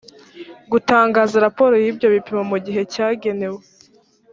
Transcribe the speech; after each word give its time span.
gutangaza 0.71 1.35
raporo 1.45 1.73
y’ibyo 1.83 2.07
bipimo 2.13 2.43
mu 2.51 2.57
gihe 2.65 2.81
cyagenwe 2.93 3.61